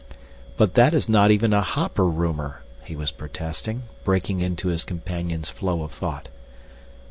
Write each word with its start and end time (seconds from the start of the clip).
"But 0.57 0.73
that 0.73 0.95
is 0.95 1.07
not 1.07 1.29
even 1.29 1.53
a 1.53 1.61
hopper 1.61 2.07
rumor," 2.07 2.63
he 2.83 2.95
was 2.95 3.11
protesting, 3.11 3.83
breaking 4.03 4.41
into 4.41 4.69
his 4.69 4.83
companion's 4.83 5.51
flow 5.51 5.83
of 5.83 5.91
thought. 5.91 6.27